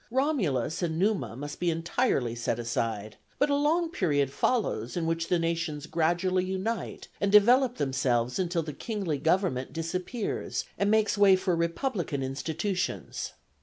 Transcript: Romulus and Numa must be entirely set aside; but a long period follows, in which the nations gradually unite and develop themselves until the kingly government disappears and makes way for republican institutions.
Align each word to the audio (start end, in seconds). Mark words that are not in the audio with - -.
Romulus 0.09 0.81
and 0.81 0.97
Numa 0.97 1.35
must 1.35 1.59
be 1.59 1.69
entirely 1.69 2.33
set 2.33 2.57
aside; 2.57 3.17
but 3.37 3.51
a 3.51 3.55
long 3.55 3.91
period 3.91 4.31
follows, 4.31 4.97
in 4.97 5.05
which 5.05 5.27
the 5.27 5.37
nations 5.37 5.85
gradually 5.85 6.43
unite 6.43 7.07
and 7.21 7.31
develop 7.31 7.77
themselves 7.77 8.39
until 8.39 8.63
the 8.63 8.73
kingly 8.73 9.19
government 9.19 9.73
disappears 9.73 10.63
and 10.75 10.89
makes 10.89 11.19
way 11.19 11.35
for 11.35 11.55
republican 11.55 12.23
institutions. 12.23 13.33